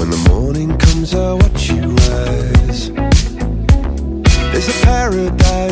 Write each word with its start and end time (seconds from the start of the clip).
When 0.00 0.10
the 0.10 0.28
morning 0.28 0.76
comes, 0.78 1.14
I 1.14 1.34
watch 1.34 1.69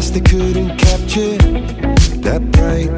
paradise 0.08 0.10
they 0.10 0.20
couldn't 0.20 0.76
capture. 0.76 1.38
That 2.22 2.50
bright 2.52 2.90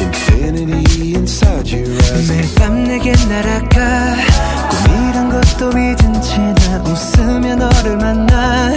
infinity 0.00 1.14
inside 1.14 1.68
your 1.68 1.86
eyes. 1.86 2.28
매일 2.28 2.54
밤 2.56 2.84
내게 2.84 3.12
날아가 3.12 4.16
꿈이란 4.70 5.30
것도 5.30 5.70
잊은 5.70 6.20
채나 6.22 6.82
웃으며 6.84 7.56
너를 7.56 7.96
만나 7.96 8.72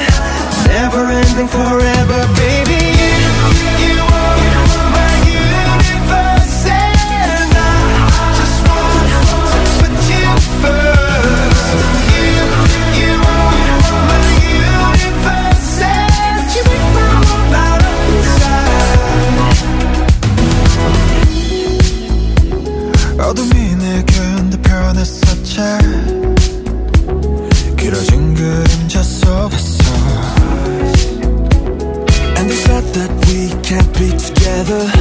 Never 0.68 1.12
ending 1.12 1.50
forever 1.50 2.28
baby 2.36 3.81
Never 34.62 35.01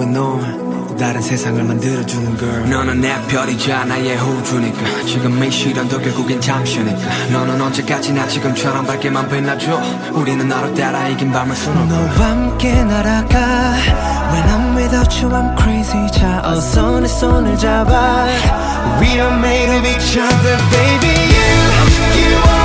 우주에 0.00 0.06
넌 0.06 0.96
다른 0.96 1.20
세상을 1.20 1.62
만들어주는 1.62 2.36
걸 2.36 2.70
너는 2.70 3.00
내 3.00 3.14
별이자 3.28 3.84
나의 3.84 4.16
호주니까. 4.16 5.04
지금 5.06 5.42
이 5.42 5.50
시련도 5.50 6.00
결국엔 6.00 6.40
잠시니까. 6.40 7.00
너는 7.32 7.60
언제까지나 7.60 8.26
지금처럼 8.26 8.86
밝게만 8.86 9.28
빛나줘? 9.28 9.80
우리는 10.12 10.48
너를 10.48 10.74
따라 10.74 11.08
이긴 11.08 11.32
밤을 11.32 11.54
수놓고. 11.54 11.86
너와 11.86 12.30
함께 12.30 12.82
날아가. 12.84 13.74
When 14.30 14.48
I'm 14.48 14.76
without 14.76 15.24
you 15.24 15.34
I'm 15.34 15.56
crazy. 15.60 16.10
자 16.12 16.40
어서 16.44 17.00
내 17.00 17.08
손을 17.08 17.56
잡아. 17.58 18.26
We 19.00 19.08
are 19.20 19.34
made 19.38 19.76
of 19.76 19.86
each 19.86 20.18
other 20.18 20.58
baby. 20.70 21.14
You, 22.16 22.34
you 22.34 22.59